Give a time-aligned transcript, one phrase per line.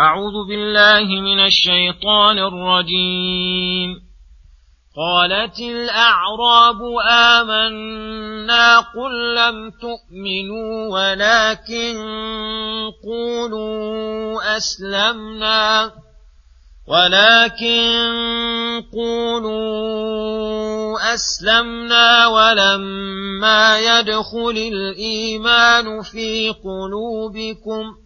[0.00, 4.06] أعوذ بالله من الشيطان الرجيم.
[4.96, 6.76] قالت الأعراب
[7.10, 11.96] آمنا قل لم تؤمنوا ولكن
[13.04, 15.92] قولوا أسلمنا.
[16.88, 17.88] ولكن
[18.92, 28.05] قولوا أسلمنا ولما يدخل الإيمان في قلوبكم ۖ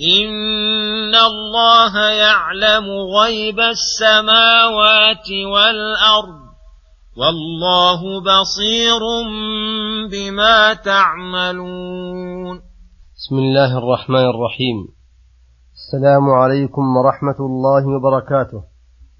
[0.00, 2.84] إن الله يعلم
[3.20, 6.40] غيب السماوات والأرض
[7.16, 9.00] والله بصير
[10.10, 12.56] بما تعملون
[13.16, 14.88] بسم الله الرحمن الرحيم.
[15.72, 18.62] السلام عليكم ورحمة الله وبركاته.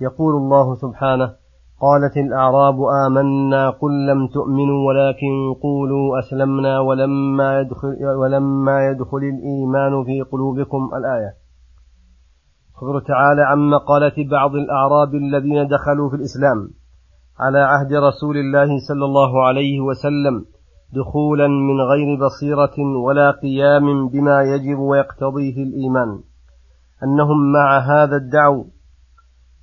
[0.00, 1.34] يقول الله سبحانه
[1.80, 2.74] قالت الأعراب
[3.06, 11.32] آمنا قل لم تؤمنوا ولكن قولوا أسلمنا ولما يدخل, ولما يدخل الإيمان في قلوبكم الآية.
[12.74, 16.68] خبر تعالى عن مقالة بعض الأعراب الذين دخلوا في الإسلام
[17.40, 20.44] على عهد رسول الله صلى الله عليه وسلم
[20.94, 26.20] دخولا من غير بصيرة ولا قيام بما يجب ويقتضيه الإيمان.
[27.04, 28.75] أنهم مع هذا الدعو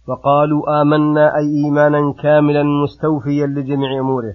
[0.07, 4.33] وقالوا آمنا أي إيمانا كاملا مستوفيا لجميع أموره.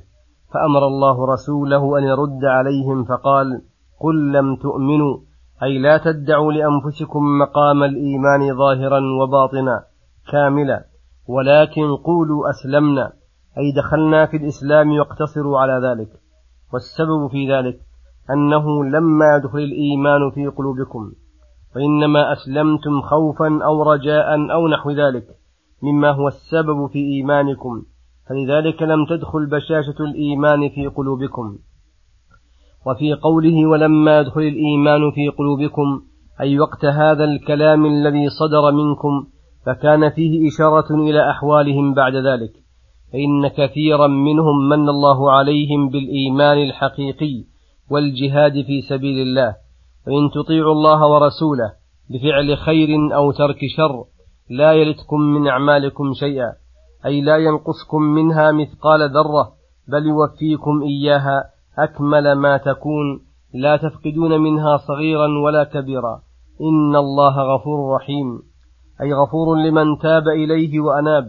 [0.55, 3.63] فأمر الله رسوله أن يرد عليهم فقال
[4.01, 5.19] قل لم تؤمنوا
[5.63, 9.83] أي لا تدعوا لأنفسكم مقام الإيمان ظاهرا وباطنا
[10.33, 10.85] كاملا
[11.29, 13.13] ولكن قولوا أسلمنا
[13.59, 16.09] أي دخلنا في الإسلام واقتصروا على ذلك.
[16.73, 17.81] والسبب في ذلك
[18.31, 21.13] أنه لما يدخل الإيمان في قلوبكم
[21.77, 25.25] وإنما أسلمتم خوفا أو رجاء أو نحو ذلك.
[25.83, 27.83] مما هو السبب في إيمانكم.
[28.29, 31.59] فلذلك لم تدخل بشاشة الإيمان في قلوبكم.
[32.87, 36.03] وفي قوله ولما يدخل الإيمان في قلوبكم
[36.41, 39.27] أي وقت هذا الكلام الذي صدر منكم
[39.67, 42.53] فكان فيه إشارة إلى أحوالهم بعد ذلك.
[43.13, 47.45] فإن كثيرا منهم من الله عليهم بالإيمان الحقيقي
[47.91, 49.57] والجهاد في سبيل الله.
[50.07, 51.73] فإن تطيعوا الله ورسوله
[52.11, 54.05] بفعل خير أو ترك شر
[54.51, 56.53] لا يلتكم من أعمالكم شيئا
[57.07, 59.53] أي لا ينقصكم منها مثقال ذرة
[59.89, 61.45] بل يوفيكم إياها
[61.79, 63.21] أكمل ما تكون
[63.55, 66.21] لا تفقدون منها صغيرا ولا كبيرا.
[66.61, 68.43] إن الله غفور رحيم.
[69.01, 71.25] أي غفور لمن تاب إليه وأناب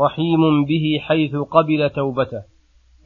[0.00, 2.42] رحيم به حيث قبل توبته.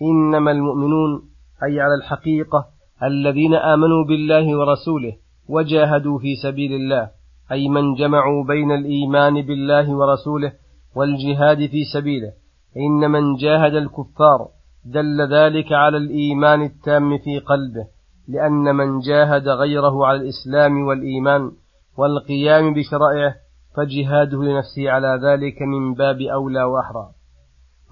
[0.03, 1.22] إنما المؤمنون
[1.65, 2.65] أي على الحقيقة
[3.03, 5.12] الذين آمنوا بالله ورسوله
[5.48, 7.10] وجاهدوا في سبيل الله.
[7.53, 10.53] أي من جمعوا بين الإيمان بالله ورسوله
[10.97, 12.33] والجهاد في سبيله.
[12.77, 14.48] إن من جاهد الكفار
[14.84, 17.86] دل ذلك على الإيمان التام في قلبه
[18.28, 21.53] لأن من جاهد غيره على الإسلام والإيمان
[21.98, 23.34] والقيام بشرائعه
[23.77, 27.09] فجهاده لنفسه على ذلك من باب أولى وأحرى.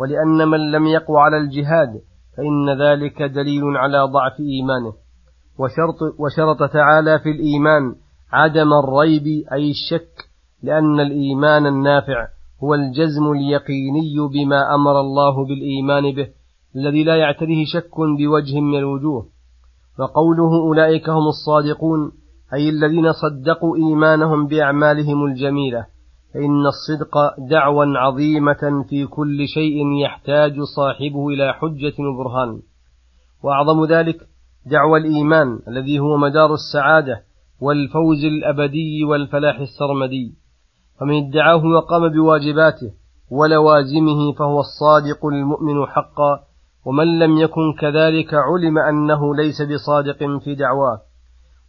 [0.00, 2.00] ولأن من لم يقو على الجهاد
[2.36, 4.92] فإن ذلك دليل على ضعف إيمانه.
[5.58, 7.94] وشرط, وشرط تعالى في الإيمان
[8.32, 10.28] عدم الريب أي الشك
[10.62, 12.28] لأن الإيمان النافع
[12.64, 16.28] هو الجزم اليقيني بما أمر الله بالإيمان به
[16.76, 19.26] الذي لا يعتريه شك بوجه من الوجوه.
[19.98, 22.12] وقوله أولئك هم الصادقون
[22.54, 25.86] أي الذين صدقوا إيمانهم بأعمالهم الجميلة
[26.34, 27.16] فإن الصدق
[27.50, 32.60] دعوى عظيمة في كل شيء يحتاج صاحبه إلى حجة وبرهان.
[33.42, 34.16] وأعظم ذلك
[34.66, 37.27] دعوى الإيمان الذي هو مدار السعادة
[37.60, 40.34] والفوز الأبدي والفلاح السرمدي
[41.00, 42.90] فمن ادعاه وقام بواجباته
[43.30, 46.40] ولوازمه فهو الصادق المؤمن حقا
[46.86, 51.00] ومن لم يكن كذلك علم أنه ليس بصادق في دعواه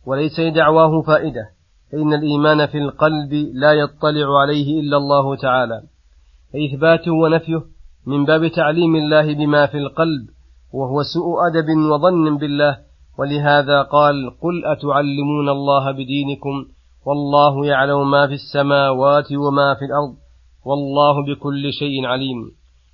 [0.05, 1.49] وليس لدعواه فائدة
[1.91, 5.83] فإن الإيمان في القلب لا يطلع عليه إلا الله تعالى
[6.53, 7.61] فإثباته ونفيه
[8.07, 10.27] من باب تعليم الله بما في القلب
[10.73, 12.77] وهو سوء أدب وظن بالله
[13.19, 16.65] ولهذا قال قل أتعلمون الله بدينكم
[17.05, 20.15] والله يعلم ما في السماوات وما في الأرض
[20.65, 22.51] والله بكل شيء عليم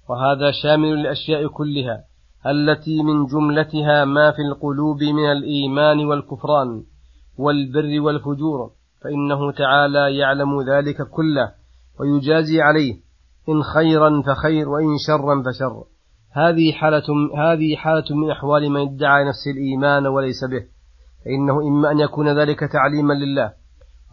[0.09, 2.03] وهذا شامل الأشياء كلها
[2.47, 6.83] التي من جملتها ما في القلوب من الإيمان والكفران
[7.37, 8.71] والبر والفجور
[9.03, 11.51] فإنه تعالى يعلم ذلك كله
[11.99, 12.93] ويجازي عليه
[13.49, 15.94] إن خيرا فخير وإن شرا فشر
[16.35, 17.03] هذه حالة
[17.37, 20.63] هذه حالة من أحوال من ادعى نفس الإيمان وليس به
[21.25, 23.53] فإنه إما أن يكون ذلك تعليما لله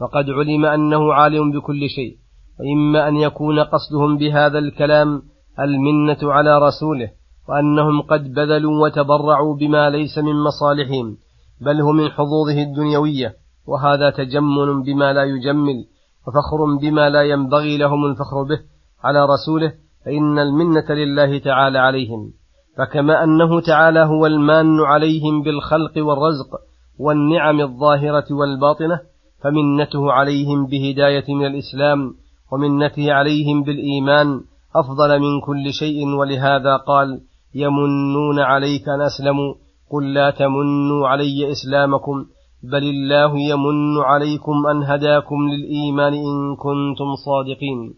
[0.00, 2.16] فقد علم أنه عالم بكل شيء
[2.60, 5.22] وإما أن يكون قصدهم بهذا الكلام
[5.60, 7.10] المنة على رسوله
[7.48, 11.16] وأنهم قد بذلوا وتبرعوا بما ليس من مصالحهم
[11.60, 13.34] بل هو من حظوظه الدنيوية
[13.66, 15.84] وهذا تجمل بما لا يجمل
[16.26, 18.60] وفخر بما لا ينبغي لهم الفخر به
[19.04, 19.72] على رسوله
[20.04, 22.32] فإن المنة لله تعالى عليهم
[22.78, 26.50] فكما أنه تعالى هو المان عليهم بالخلق والرزق
[26.98, 29.00] والنعم الظاهرة والباطنة
[29.42, 32.14] فمنته عليهم بهداية من الإسلام
[32.52, 34.40] ومنته عليهم بالإيمان
[34.76, 36.08] أفضل من كل شيء.
[36.08, 37.20] ولهذا قال
[37.54, 39.54] يمنون عليك أن أسلموا
[39.90, 42.24] قل لا تمنوا علي إسلامكم
[42.62, 47.94] بل الله يمن عليكم أن هداكم للإيمان إن كنتم صادقين.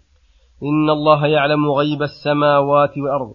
[0.62, 3.34] إن الله يعلم غيب السماوات والأرض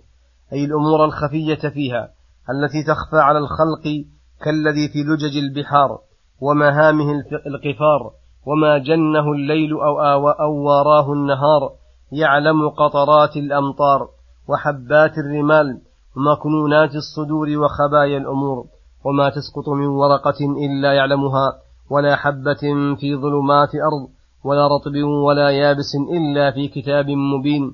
[0.54, 2.10] أي الأمور الخفية فيها
[2.50, 4.06] التي تخفى على الخلق
[4.44, 6.00] كالذي في لجج البحار
[6.42, 7.12] ومهامه
[7.48, 8.12] القفار
[8.46, 11.72] وما جنه الليل أو, أو واراه النهار
[12.12, 14.08] يعلم قطرات الأمطار
[14.50, 15.82] وحبات الرمال
[16.18, 18.66] ومكنونات الصدور وخبايا الأمور
[19.06, 21.54] وما تسقط من ورقة إلا يعلمها
[21.90, 24.10] ولا حبة في ظلمات أرض
[24.46, 24.96] ولا رطب
[25.26, 27.72] ولا يابس إلا في كتاب مبين.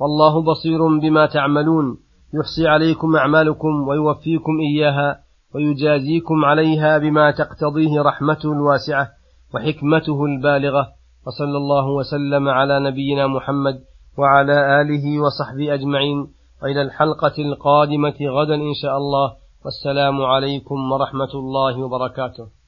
[0.00, 1.96] والله بصير بما تعملون.
[2.34, 5.18] يحصي عليكم أعمالكم ويوفيكم إياها
[5.54, 9.08] ويجازيكم عليها بما تقتضيه رحمته الواسعة
[9.54, 10.86] وحكمته البالغة.
[11.26, 13.80] وصلى الله وسلم على نبينا محمد
[14.18, 16.26] وعلى آله وصحبه أجمعين.
[16.62, 19.32] وإلى الحلقة القادمة غدا إن شاء الله.
[19.64, 22.59] والسلام عليكم ورحمة الله وبركاته.